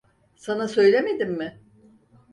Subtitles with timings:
[0.35, 1.59] Sana söylemedim mi?